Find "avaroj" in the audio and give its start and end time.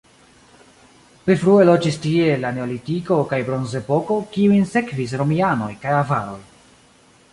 6.01-6.41